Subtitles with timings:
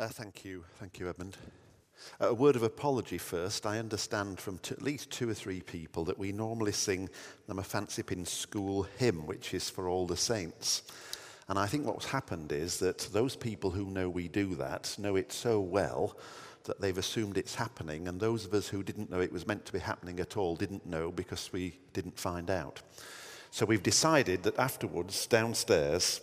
[0.00, 0.64] Uh, thank you.
[0.78, 1.36] Thank you, Edmund.
[2.18, 3.66] Uh, a word of apology first.
[3.66, 7.10] I understand from t- at least two or three people that we normally sing
[7.46, 10.84] the Mephansipin School hymn, which is for all the saints.
[11.50, 15.16] And I think what's happened is that those people who know we do that know
[15.16, 16.16] it so well
[16.64, 19.66] that they've assumed it's happening, and those of us who didn't know it was meant
[19.66, 22.80] to be happening at all didn't know because we didn't find out.
[23.50, 26.22] So we've decided that afterwards, downstairs,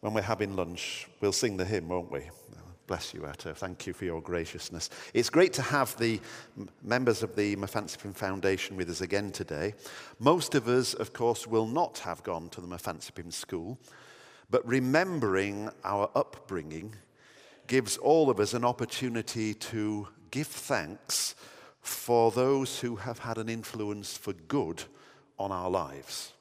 [0.00, 2.30] when we're having lunch, we'll sing the hymn, won't we?
[2.88, 3.52] Bless you, Atto.
[3.52, 4.88] Thank you for your graciousness.
[5.12, 6.18] It's great to have the
[6.82, 9.74] members of the Mephansipin Foundation with us again today.
[10.18, 13.78] Most of us, of course, will not have gone to the Mephansipin School,
[14.48, 16.94] but remembering our upbringing
[17.66, 21.34] gives all of us an opportunity to give thanks
[21.82, 24.82] for those who have had an influence for good
[25.38, 26.32] on our lives.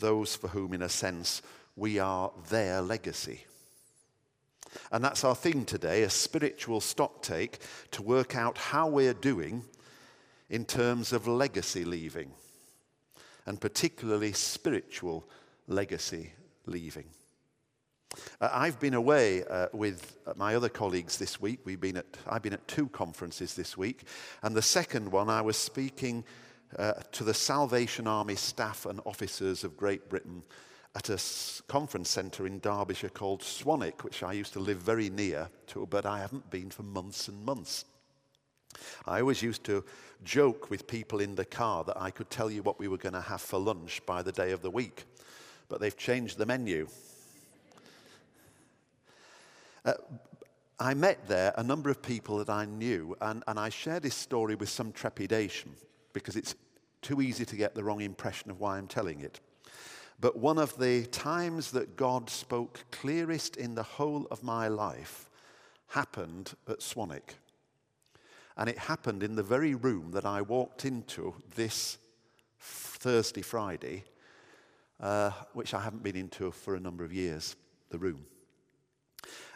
[0.00, 1.40] Those for whom, in a sense,
[1.76, 3.44] we are their legacy.
[4.92, 7.58] And that's our theme today a spiritual stocktake
[7.92, 9.64] to work out how we're doing
[10.48, 12.30] in terms of legacy leaving,
[13.46, 15.28] and particularly spiritual
[15.66, 16.32] legacy
[16.66, 17.06] leaving.
[18.40, 21.60] Uh, I've been away uh, with my other colleagues this week.
[21.64, 24.04] We've been at, I've been at two conferences this week.
[24.42, 26.24] And the second one, I was speaking
[26.78, 30.42] uh, to the Salvation Army staff and officers of Great Britain
[30.96, 31.20] at a
[31.68, 36.06] conference centre in Derbyshire called Swanwick, which I used to live very near to, but
[36.06, 37.84] I haven't been for months and months.
[39.06, 39.84] I always used to
[40.24, 43.12] joke with people in the car that I could tell you what we were going
[43.12, 45.04] to have for lunch by the day of the week,
[45.68, 46.88] but they've changed the menu.
[49.84, 49.92] Uh,
[50.80, 54.14] I met there a number of people that I knew, and, and I share this
[54.14, 55.72] story with some trepidation
[56.14, 56.54] because it's
[57.02, 59.40] too easy to get the wrong impression of why I'm telling it.
[60.18, 65.30] But one of the times that God spoke clearest in the whole of my life
[65.88, 67.34] happened at Swanwick.
[68.56, 71.98] And it happened in the very room that I walked into this
[72.58, 74.04] Thursday, Friday,
[75.00, 77.54] uh, which I haven't been into for a number of years,
[77.90, 78.24] the room.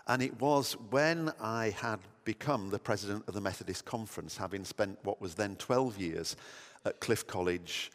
[0.06, 4.98] And it was when I had become the president of the Methodist Conference, having spent
[5.02, 6.36] what was then 12 years
[6.84, 7.90] at Cliff College,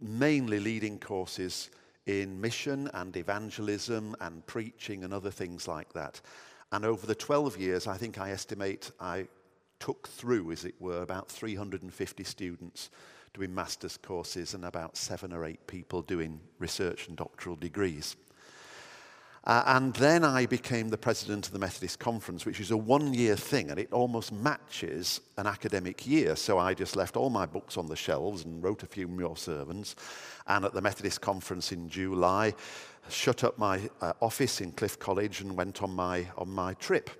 [0.00, 1.70] mainly leading courses
[2.06, 6.20] in mission and evangelism and preaching and other things like that.
[6.72, 9.26] And over the 12 years, I think I estimate I
[9.78, 12.90] took through, as it were, about 350 students
[13.34, 18.16] doing master's courses and about seven or eight people doing research and doctoral degrees.
[19.44, 23.12] Uh, and then I became the president of the Methodist Conference, which is a one
[23.12, 26.36] year thing, and it almost matches an academic year.
[26.36, 29.36] So I just left all my books on the shelves and wrote a few more
[29.36, 29.96] sermons.
[30.46, 32.54] And at the Methodist Conference in July,
[33.08, 37.10] shut up my uh, office in Cliff College and went on my, on my trip.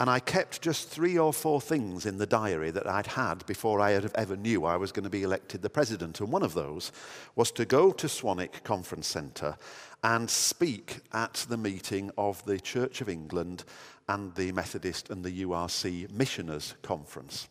[0.00, 3.80] And I kept just three or four things in the diary that I'd had before
[3.80, 6.20] I ever knew I was going to be elected the president.
[6.20, 6.90] And one of those
[7.36, 9.56] was to go to Swanwick Conference Centre
[10.02, 13.64] and speak at the meeting of the Church of England
[14.08, 17.48] and the Methodist and the URC Missioners Conference.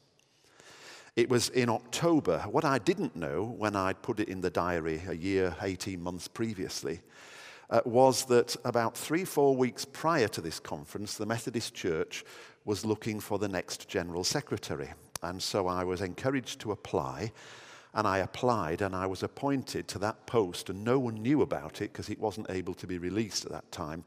[1.16, 2.40] It was in October.
[2.40, 6.28] What I didn't know when I'd put it in the diary a year, 18 months
[6.28, 7.02] previously,
[7.74, 12.24] uh, was that about three, four weeks prior to this conference, the Methodist Church
[12.66, 14.94] was looking for the next General Secretary.
[15.24, 17.32] And so I was encouraged to apply,
[17.96, 21.82] and I applied and I was appointed to that post, and no one knew about
[21.82, 24.04] it because it wasn't able to be released at that time,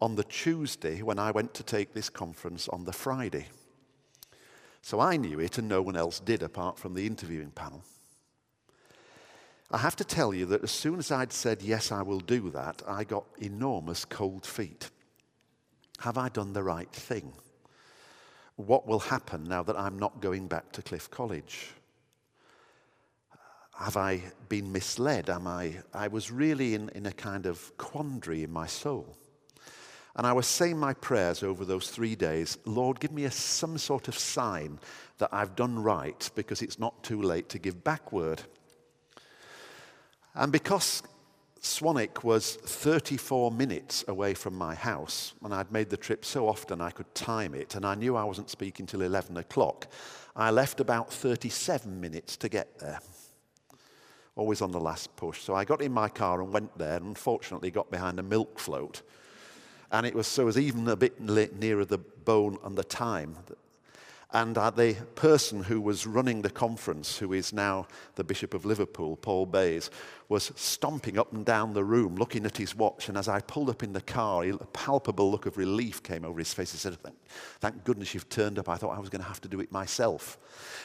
[0.00, 3.48] on the Tuesday when I went to take this conference on the Friday.
[4.80, 7.82] So I knew it, and no one else did apart from the interviewing panel.
[9.70, 12.50] I have to tell you that as soon as I'd said, Yes, I will do
[12.50, 14.90] that, I got enormous cold feet.
[16.00, 17.32] Have I done the right thing?
[18.56, 21.70] What will happen now that I'm not going back to Cliff College?
[23.78, 25.30] Have I been misled?
[25.30, 25.76] Am I?
[25.94, 29.16] I was really in, in a kind of quandary in my soul.
[30.16, 33.78] And I was saying my prayers over those three days Lord, give me a, some
[33.78, 34.80] sort of sign
[35.18, 38.42] that I've done right because it's not too late to give back word.
[40.34, 41.02] And because
[41.60, 46.80] Swanwick was 34 minutes away from my house, and I'd made the trip so often
[46.80, 49.88] I could time it, and I knew I wasn't speaking till 11 o'clock,
[50.36, 53.00] I left about 37 minutes to get there.
[54.36, 55.42] Always on the last push.
[55.42, 58.60] So I got in my car and went there, and unfortunately got behind a milk
[58.60, 59.02] float.
[59.90, 63.36] And it was so it was even a bit nearer the bone and the time.
[64.30, 67.86] And the person who was running the conference, who is now
[68.16, 69.90] the Bishop of Liverpool, Paul Bayes,
[70.28, 73.08] was stomping up and down the room looking at his watch.
[73.08, 76.38] And as I pulled up in the car, a palpable look of relief came over
[76.38, 76.72] his face.
[76.72, 77.16] He said, thank,
[77.60, 78.68] thank goodness you've turned up.
[78.68, 80.36] I thought I was going to have to do it myself.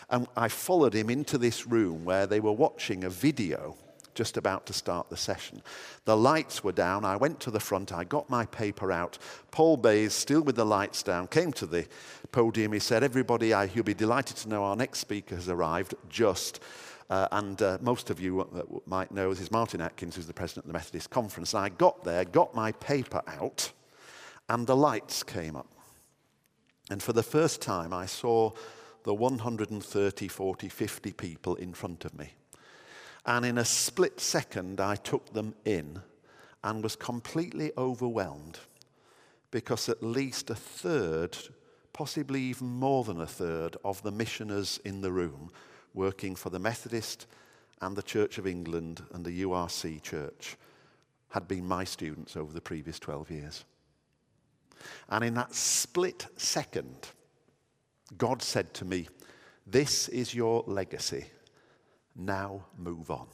[0.10, 3.76] And I followed him into this room where they were watching a video
[4.14, 5.62] just about to start the session.
[6.06, 7.06] The lights were down.
[7.06, 7.92] I went to the front.
[7.92, 9.18] I got my paper out.
[9.52, 11.88] Paul Bayes, still with the lights down, came to the
[12.32, 12.74] podium.
[12.74, 16.60] He said, Everybody, I, you'll be delighted to know our next speaker has arrived just.
[17.10, 20.34] Uh, and uh, most of you uh, might know this is Martin Atkins, who's the
[20.34, 21.54] president of the Methodist Conference.
[21.54, 23.72] And I got there, got my paper out,
[24.50, 25.68] and the lights came up.
[26.90, 28.52] And for the first time, I saw
[29.04, 32.34] the 130, 40, 50 people in front of me.
[33.26, 36.02] And in a split second, I took them in
[36.64, 38.60] and was completely overwhelmed
[39.52, 41.38] because at least a third,
[41.94, 45.52] possibly even more than a third, of the missioners in the room
[45.94, 47.28] working for the Methodist
[47.82, 50.58] and the Church of England and the URC Church
[51.30, 53.66] had been my students over the previous 12 years.
[55.10, 57.10] And in that split second,
[58.18, 59.08] God said to me,
[59.66, 61.26] This is your legacy.
[62.16, 63.28] Now move on.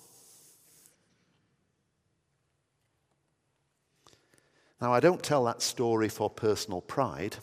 [4.81, 7.35] Now, I don't tell that story for personal pride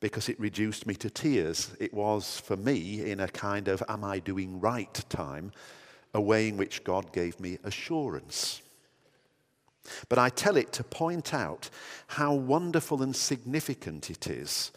[0.00, 1.74] because it reduced me to tears.
[1.80, 5.50] It was, for me, in a kind of am I doing right time,
[6.12, 8.60] a way in which God gave me assurance.
[10.10, 11.70] But I tell it to point out
[12.06, 14.72] how wonderful and significant it is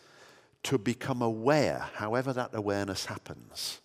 [0.63, 3.81] to become aware, however that awareness happens,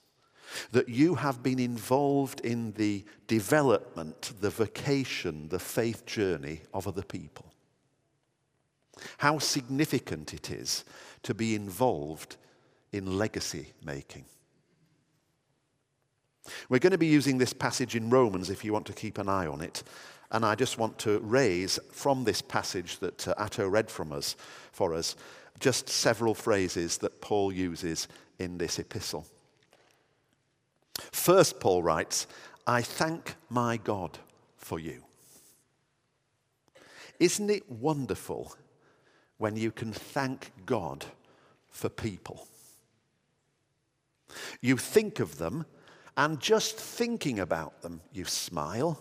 [0.73, 7.03] that you have been involved in the development, the vocation, the faith journey of other
[7.03, 7.47] people.
[9.19, 10.85] How significant it is
[11.23, 12.37] to be involved
[12.93, 14.25] in legacy making.
[16.69, 19.29] We're going to be using this passage in Romans if you want to keep an
[19.29, 19.83] eye on it.
[20.31, 24.35] And I just want to raise from this passage that uh, Atto read from us
[24.73, 25.15] for us
[25.61, 28.09] just several phrases that Paul uses
[28.39, 29.27] in this epistle.
[31.23, 32.27] First, Paul writes,
[32.67, 34.19] I thank my God
[34.57, 35.05] for you.
[37.21, 38.57] Isn't it wonderful
[39.39, 41.05] when you can thank God
[41.71, 42.49] for people?
[44.61, 45.65] You think of them,
[46.17, 49.01] and just thinking about them, you smile.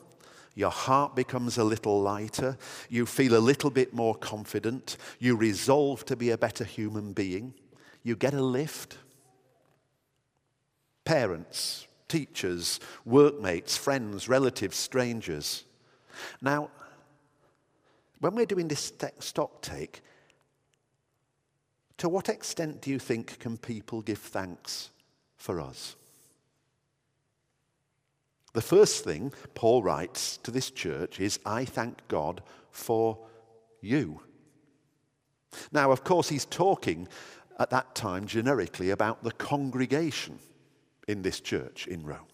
[0.53, 2.55] Your heart becomes a little lighter.
[2.87, 4.97] You feel a little bit more confident.
[5.17, 7.55] You resolve to be a better human being.
[8.03, 8.99] You get a lift
[11.03, 15.63] parents, teachers, workmates, friends, relatives, strangers.
[16.41, 16.69] Now,
[18.19, 20.01] when we're doing this stock take,
[21.99, 24.89] to what extent do you think can people give thanks
[25.37, 25.95] for us?
[28.51, 33.17] The first thing Paul writes to this church is, I thank God for
[33.79, 34.19] you.
[35.71, 37.07] Now, of course, he's talking
[37.57, 40.39] at that time generically about the congregation
[41.11, 42.25] in this church in Rome.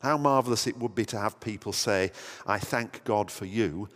[0.00, 2.12] How marvelous it would be to have people say,
[2.46, 3.88] I thank God for you,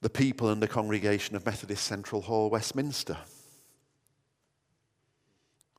[0.00, 3.18] the people and the congregation of Methodist Central Hall, Westminster.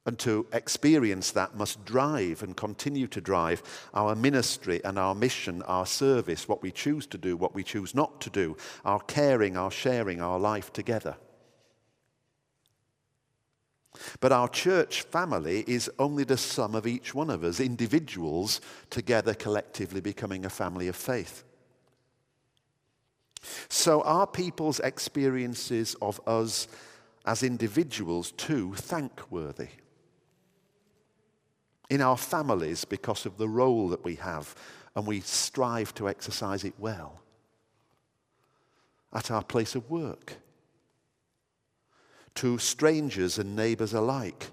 [0.06, 3.62] And to experience that must drive and continue to drive
[3.94, 7.94] our ministry and our mission, our service, what we choose to do, what we choose
[7.94, 11.18] not to do, our caring, our sharing, our life together.
[14.20, 19.34] But our church family is only the sum of each one of us, individuals together
[19.34, 21.44] collectively becoming a family of faith.
[23.70, 26.68] So are people's experiences of us
[27.26, 29.70] as individuals too thankworthy?
[31.90, 34.54] In our families, because of the role that we have,
[34.96, 37.22] and we strive to exercise it well.
[39.14, 40.38] At our place of work
[42.38, 44.52] to strangers and neighbors alike?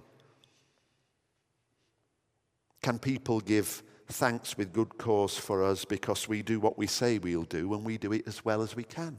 [2.83, 7.19] Can people give thanks with good cause for us because we do what we say
[7.19, 9.19] we'll do and we do it as well as we can?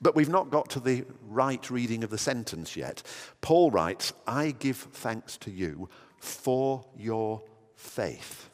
[0.00, 3.02] But we've not got to the right reading of the sentence yet.
[3.42, 7.42] Paul writes, I give thanks to you for your
[7.76, 8.48] faith.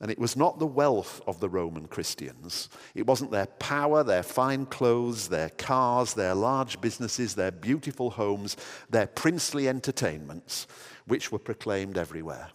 [0.00, 2.68] And it was not the wealth of the Roman Christians.
[2.94, 8.56] It wasn't their power, their fine clothes, their cars, their large businesses, their beautiful homes,
[8.88, 10.68] their princely entertainments,
[11.06, 12.50] which were proclaimed everywhere.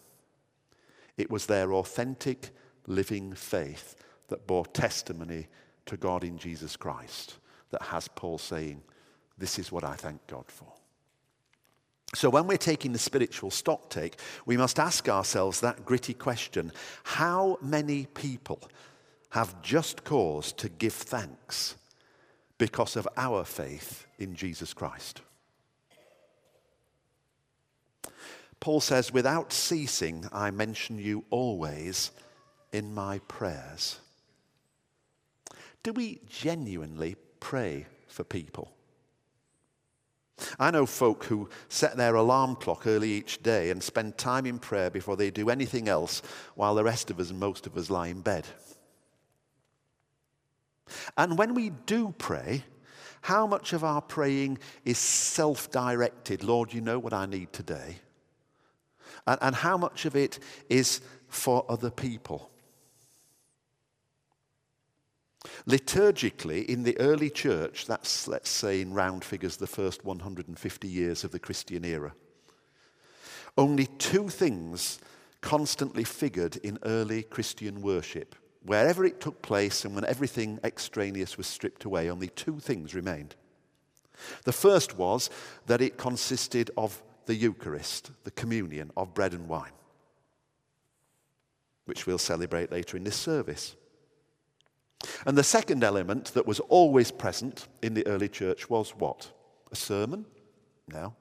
[1.18, 2.52] It was their authentic,
[2.88, 3.96] living faith
[4.30, 5.48] that bore testimony
[5.86, 7.38] to God in Jesus Christ
[7.72, 8.82] that has Paul saying,
[9.38, 10.73] This is what I thank God for.
[12.16, 16.72] So, when we're taking the spiritual stock take, we must ask ourselves that gritty question
[17.04, 18.62] How many people
[19.32, 21.76] have just cause to give thanks
[22.60, 25.22] because of our faith in Jesus Christ?
[28.60, 32.12] Paul says, Without ceasing, I mention you always
[32.72, 34.00] in my prayers.
[35.82, 38.72] Do we genuinely pray for people?
[40.60, 44.60] I know folk who set their alarm clock early each day and spend time in
[44.60, 46.22] prayer before they do anything else,
[46.56, 48.46] while the rest of us, most of us, lie in bed.
[51.18, 52.64] And when we do pray,
[53.22, 56.44] how much of our praying is self directed?
[56.44, 58.00] Lord, you know what I need today.
[59.26, 62.50] And, and how much of it is for other people?
[65.68, 71.24] Liturgically, in the early church, that's, let's say, in round figures, the first 150 years
[71.24, 72.14] of the Christian era,
[73.58, 75.00] only two things
[75.42, 78.36] constantly figured in early Christian worship.
[78.66, 83.36] Wherever it took place and when everything extraneous was stripped away, only two things remained.
[84.46, 85.30] The first was
[85.66, 89.72] that it consisted of the Eucharist, the communion of bread and wine,
[91.86, 93.76] which we'll celebrate later in this service.
[95.26, 99.32] And the second element that was always present in the early church was what?
[99.72, 100.26] A sermon?
[100.88, 101.14] No.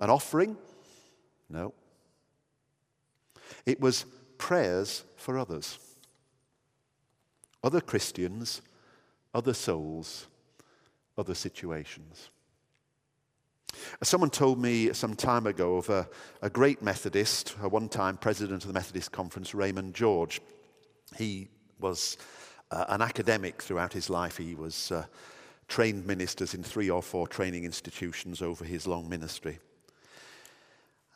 [0.00, 0.56] An offering?
[1.48, 1.74] No.
[3.66, 4.06] It was
[4.38, 5.78] prayers for others.
[7.62, 8.62] Other Christians,
[9.34, 10.26] other souls,
[11.18, 12.30] other situations.
[14.02, 16.08] Someone told me some time ago of a,
[16.42, 20.40] a great Methodist, a one time president of the Methodist Conference, Raymond George.
[21.16, 21.48] He
[21.80, 22.18] was
[22.70, 24.36] uh, an academic throughout his life.
[24.36, 25.06] He was uh,
[25.68, 29.58] trained ministers in three or four training institutions over his long ministry.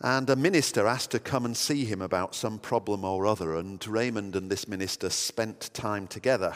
[0.01, 3.87] And a minister asked to come and see him about some problem or other, and
[3.87, 6.55] Raymond and this minister spent time together.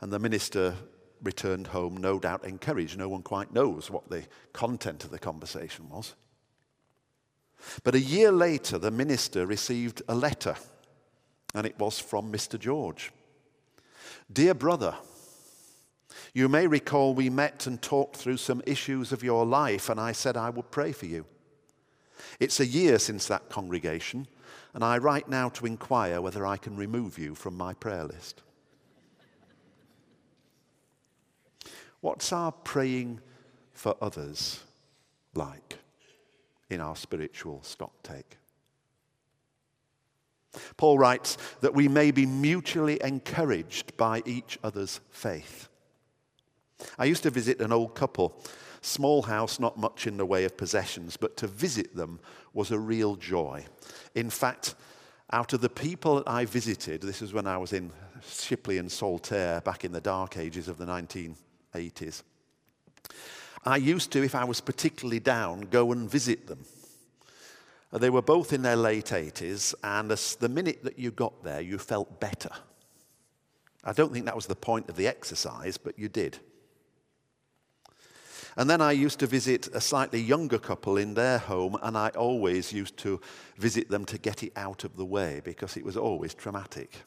[0.00, 0.76] And the minister
[1.22, 2.98] returned home, no doubt encouraged.
[2.98, 6.14] No one quite knows what the content of the conversation was.
[7.84, 10.56] But a year later, the minister received a letter,
[11.54, 12.58] and it was from Mr.
[12.58, 13.12] George.
[14.32, 14.96] Dear brother,
[16.34, 20.12] you may recall we met and talked through some issues of your life, and I
[20.12, 21.26] said I would pray for you.
[22.40, 24.26] It's a year since that congregation,
[24.74, 28.42] and I write now to inquire whether I can remove you from my prayer list.
[32.00, 33.20] What's our praying
[33.74, 34.60] for others
[35.34, 35.78] like
[36.68, 38.38] in our spiritual stocktake?
[40.76, 45.68] Paul writes that we may be mutually encouraged by each other's faith.
[46.98, 48.36] I used to visit an old couple,
[48.80, 52.20] small house, not much in the way of possessions, but to visit them
[52.52, 53.64] was a real joy.
[54.14, 54.74] In fact,
[55.32, 57.92] out of the people that I visited, this was when I was in
[58.26, 62.22] Shipley and Saltaire back in the dark ages of the 1980s.
[63.64, 66.64] I used to, if I was particularly down, go and visit them.
[67.92, 71.76] They were both in their late 80s, and the minute that you got there, you
[71.76, 72.50] felt better.
[73.84, 76.38] I don't think that was the point of the exercise, but you did.
[78.56, 82.08] And then I used to visit a slightly younger couple in their home, and I
[82.10, 83.20] always used to
[83.56, 87.02] visit them to get it out of the way because it was always traumatic.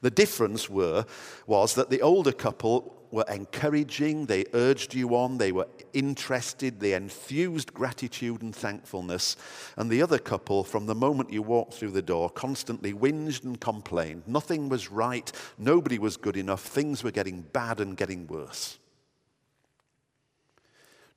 [0.00, 1.04] The difference were,
[1.46, 6.94] was that the older couple were encouraging, they urged you on, they were interested, they
[6.94, 9.36] enthused gratitude and thankfulness.
[9.76, 13.60] And the other couple, from the moment you walked through the door, constantly whinged and
[13.60, 14.24] complained.
[14.26, 18.78] Nothing was right, nobody was good enough, things were getting bad and getting worse.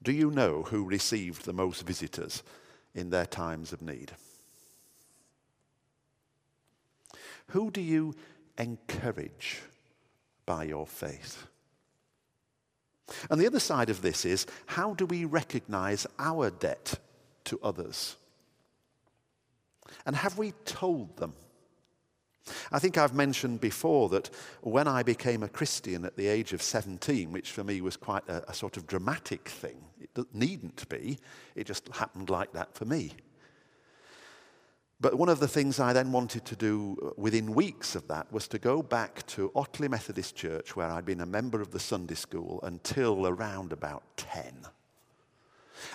[0.04, 2.44] Do you know who received the most visitors
[2.94, 4.12] in their times of need?
[7.48, 8.14] Who do you
[8.58, 9.62] encourage
[10.46, 11.48] by your faith.
[13.30, 17.00] And the other side of this is how do we recognize our debt
[17.46, 18.18] to others?
[20.06, 21.34] And have we told them?
[22.72, 24.30] I think I've mentioned before that
[24.62, 28.28] when I became a Christian at the age of 17, which for me was quite
[28.30, 31.20] a, a sort of dramatic thing, it needn't be,
[31.56, 33.14] it just happened like that for me.
[35.00, 38.32] But one of the things I then wanted to do uh, within weeks of that
[38.32, 41.80] was to go back to Otley Methodist Church, where I'd been a member of the
[41.80, 44.66] Sunday school until around about 10.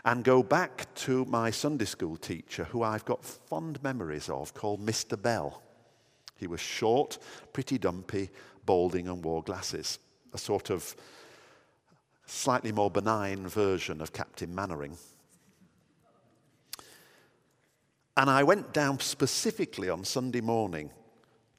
[0.04, 4.84] And go back to my Sunday school teacher, who I've got fond memories of, called
[4.84, 5.20] Mr.
[5.20, 5.60] Bell.
[6.36, 7.18] He was short,
[7.52, 8.30] pretty dumpy,
[8.64, 9.98] balding, and wore glasses.
[10.32, 10.94] A sort of
[12.26, 14.96] slightly more benign version of Captain Mainwaring.
[18.16, 20.90] And I went down specifically on Sunday morning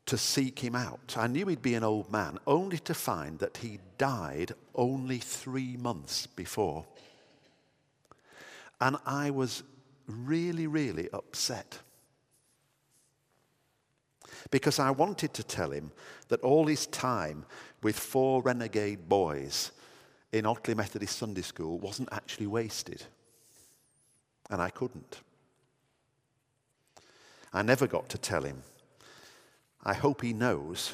[0.05, 1.15] to seek him out.
[1.17, 5.77] I knew he'd be an old man, only to find that he died only three
[5.77, 6.85] months before.
[8.81, 9.63] And I was
[10.07, 11.79] really, really upset.
[14.51, 15.91] Because I wanted to tell him
[16.27, 17.45] that all his time
[17.81, 19.71] with four renegade boys
[20.31, 23.03] in Otley Methodist Sunday School wasn't actually wasted.
[24.49, 25.21] And I couldn't.
[27.53, 28.63] I never got to tell him.
[29.83, 30.93] I hope he knows,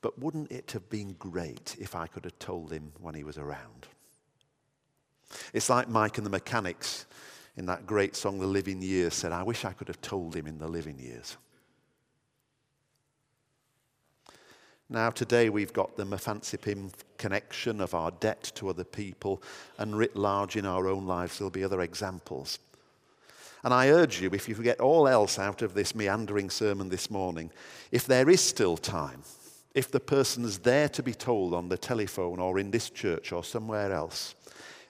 [0.00, 3.38] but wouldn't it have been great if I could have told him when he was
[3.38, 3.86] around?
[5.52, 7.06] It's like Mike and the Mechanics
[7.56, 10.46] in that great song, The Living Years, said, I wish I could have told him
[10.46, 11.36] in the living years.
[14.88, 19.40] Now, today we've got the Mephansipim connection of our debt to other people,
[19.78, 22.58] and writ large in our own lives, there'll be other examples.
[23.62, 27.10] And I urge you, if you forget all else out of this meandering sermon this
[27.10, 27.50] morning,
[27.92, 29.22] if there is still time,
[29.74, 33.32] if the person is there to be told on the telephone or in this church
[33.32, 34.34] or somewhere else,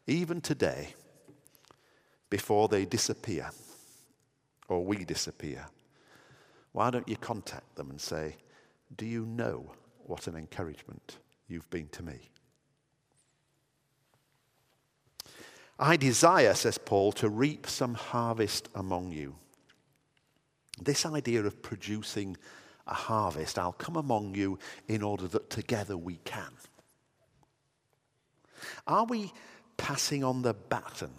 [0.07, 0.95] even today,
[2.31, 3.50] before they disappear
[4.69, 5.67] or we disappear,
[6.73, 8.37] why don't you contact them and say,
[8.97, 9.73] Do you know
[10.07, 12.31] what an encouragement you've been to me?
[15.81, 19.35] I desire, says Paul, to reap some harvest among you.
[20.81, 22.37] This idea of producing
[22.87, 24.59] a harvest, I'll come among you
[24.89, 26.51] in order that together we can.
[28.87, 29.33] Are we
[29.79, 31.15] passing on the baton?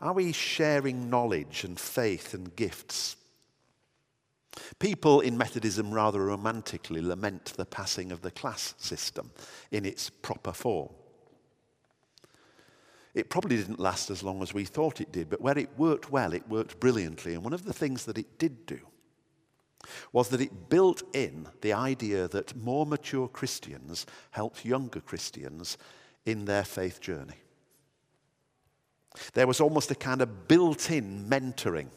[0.00, 3.16] Are we sharing knowledge and faith and gifts?
[4.78, 9.30] People in Methodism rather romantically lament the passing of the class system
[9.70, 10.88] in its proper form.
[13.14, 16.10] It probably didn't last as long as we thought it did, but where it worked
[16.10, 17.34] well, it worked brilliantly.
[17.34, 18.80] And one of the things that it did do
[20.12, 25.78] was that it built in the idea that more mature Christians helped younger Christians
[26.26, 27.36] in their faith journey.
[29.32, 31.88] There was almost a kind of built in mentoring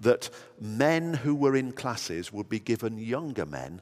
[0.00, 0.30] that
[0.60, 3.80] men who were in classes would be given younger men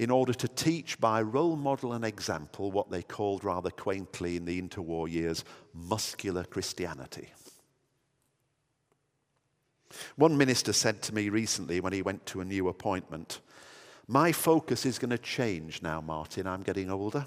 [0.00, 4.46] in order to teach by role model and example what they called rather quaintly in
[4.46, 7.28] the interwar years muscular Christianity.
[10.16, 13.40] One minister said to me recently when he went to a new appointment,
[14.08, 16.46] My focus is going to change now, Martin.
[16.46, 17.26] I'm getting older.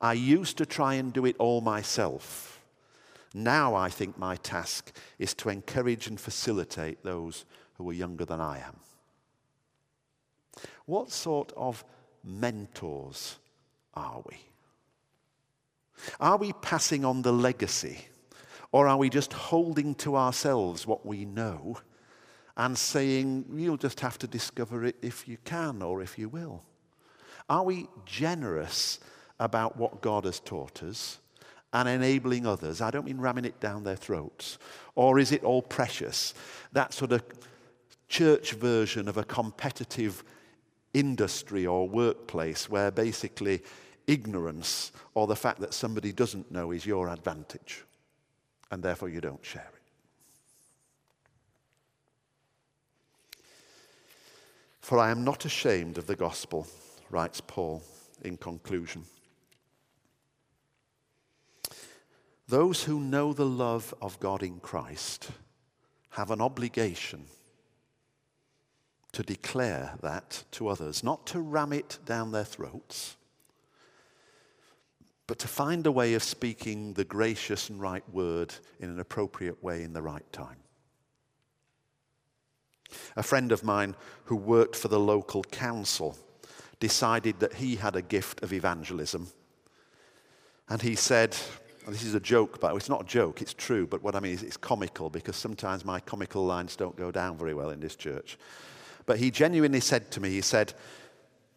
[0.00, 2.62] I used to try and do it all myself.
[3.34, 8.40] Now I think my task is to encourage and facilitate those who are younger than
[8.40, 8.76] I am.
[10.86, 11.84] What sort of
[12.24, 13.38] mentors
[13.94, 14.36] are we?
[16.20, 18.06] Are we passing on the legacy?
[18.72, 21.78] Or are we just holding to ourselves what we know
[22.56, 26.62] and saying, you'll just have to discover it if you can or if you will?
[27.48, 28.98] Are we generous
[29.38, 31.18] about what God has taught us
[31.72, 32.80] and enabling others?
[32.80, 34.58] I don't mean ramming it down their throats.
[34.94, 36.34] Or is it all precious?
[36.72, 37.22] That sort of
[38.08, 40.24] church version of a competitive
[40.94, 43.62] industry or workplace where basically
[44.06, 47.84] ignorance or the fact that somebody doesn't know is your advantage
[48.70, 49.82] and therefore you don't share it.
[54.80, 56.66] For I am not ashamed of the gospel,
[57.10, 57.82] writes Paul
[58.22, 59.04] in conclusion.
[62.48, 65.30] Those who know the love of God in Christ
[66.10, 67.24] have an obligation
[69.12, 73.16] to declare that to others, not to ram it down their throats,
[75.26, 79.62] but to find a way of speaking the gracious and right word in an appropriate
[79.62, 80.56] way in the right time.
[83.16, 83.94] A friend of mine
[84.24, 86.18] who worked for the local council
[86.80, 89.28] decided that he had a gift of evangelism.
[90.68, 91.36] And he said,
[91.88, 94.32] this is a joke, but it's not a joke, it's true, but what I mean
[94.32, 97.96] is it's comical because sometimes my comical lines don't go down very well in this
[97.96, 98.38] church.
[99.06, 100.74] But he genuinely said to me, he said,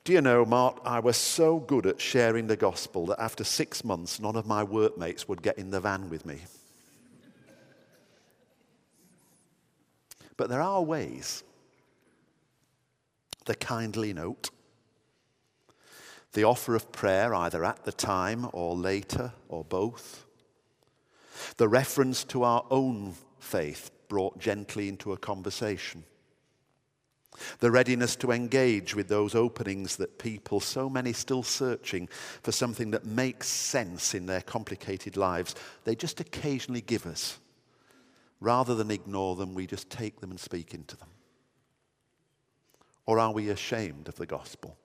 [0.04, 3.84] Do you know, Mark, I was so good at sharing the gospel that after six
[3.84, 6.40] months, none of my workmates would get in the van with me.
[10.38, 11.44] But there are ways.
[13.46, 14.50] The kindly note,
[16.34, 20.26] the offer of prayer either at the time or later or both,
[21.58, 26.04] the reference to our own faith brought gently into a conversation
[27.60, 32.08] The readiness to engage with those openings that people, so many still searching
[32.44, 37.40] for something that makes sense in their complicated lives, they just occasionally give us.
[38.40, 41.10] Rather than ignore them, we just take them and speak into them.
[43.06, 44.78] Or are we ashamed of the gospel?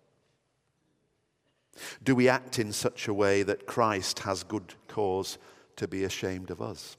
[2.03, 5.39] Do we act in such a way that Christ has good cause
[5.77, 6.97] to be ashamed of us?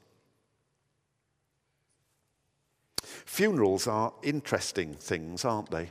[3.24, 5.90] Funerals are interesting things, aren't they?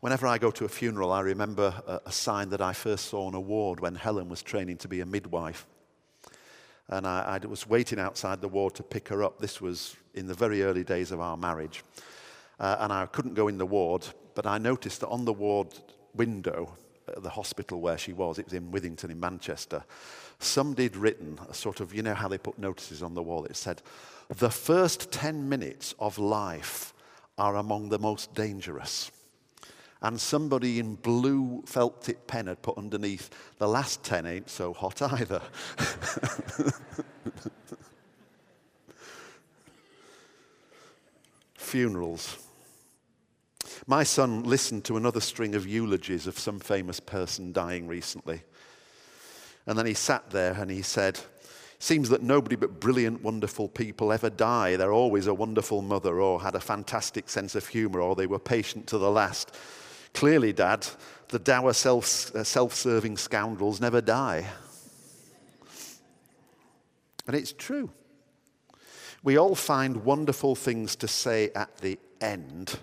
[0.00, 3.34] Whenever I go to a funeral, I remember a, sign that I first saw on
[3.34, 5.66] a ward when Helen was training to be a midwife.
[6.88, 9.38] And I, I was waiting outside the ward to pick her up.
[9.38, 11.82] This was in the very early days of our marriage.
[12.60, 15.68] Uh, and I couldn't go in the ward, but I noticed that on the ward
[16.14, 16.76] window
[17.08, 19.84] at the hospital where she was, it was in Withington in Manchester,
[20.38, 23.44] somebody had written a sort of, you know how they put notices on the wall?
[23.44, 23.82] It said,
[24.28, 26.92] the first 10 minutes of life
[27.36, 29.10] are among the most dangerous.
[30.02, 34.74] And somebody in blue felt tip pen had put underneath, the last 10 ain't so
[34.74, 35.40] hot either.
[41.54, 42.38] Funerals.
[43.86, 48.42] My son listened to another string of eulogies of some famous person dying recently.
[49.66, 51.20] And then he sat there and he said,
[51.84, 54.74] Seems that nobody but brilliant, wonderful people ever die.
[54.74, 58.38] They're always a wonderful mother, or had a fantastic sense of humor, or they were
[58.38, 59.54] patient to the last.
[60.14, 60.86] Clearly, Dad,
[61.28, 64.46] the dour self uh, serving scoundrels never die.
[67.26, 67.90] And it's true.
[69.22, 72.78] We all find wonderful things to say at the end.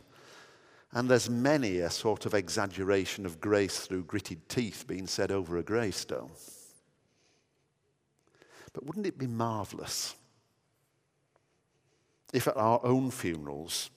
[0.92, 5.58] And there's many a sort of exaggeration of grace through gritted teeth being said over
[5.58, 6.30] a gravestone.
[8.74, 10.16] But wouldn't it be marvelous
[12.34, 13.90] if at our own funerals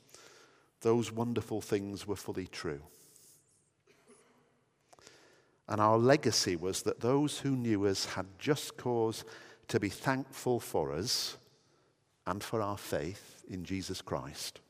[0.80, 2.80] those wonderful things were fully true?
[5.68, 9.24] And our legacy was that those who knew us had just cause
[9.68, 11.36] to be thankful for us
[12.26, 14.60] and for our faith in Jesus Christ.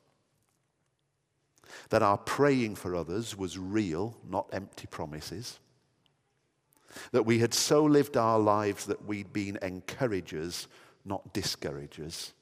[1.91, 5.59] That our praying for others was real, not empty promises.
[7.13, 10.69] That we had so lived our lives that we'd been encouragers,
[11.05, 12.33] not discouragers.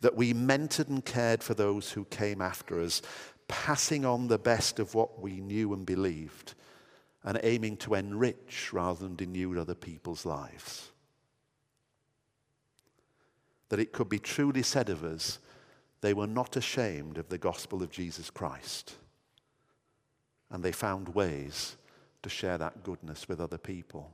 [0.00, 3.02] That we mentored and cared for those who came after us,
[3.48, 6.54] passing on the best of what we knew and believed,
[7.22, 10.90] and aiming to enrich rather than denude other people's lives.
[13.68, 15.38] That it could be truly said of us,
[16.00, 18.94] they were not ashamed of the gospel of Jesus Christ,
[20.50, 21.76] and they found ways
[22.24, 24.10] to share that goodness with other people.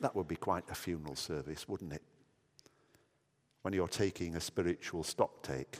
[0.00, 2.02] That would be quite a funeral service, wouldn't it?
[3.62, 5.78] When you're taking a spiritual stock take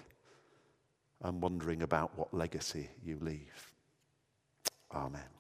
[1.22, 3.72] and wondering about what legacy you leave.
[4.94, 5.37] Amen.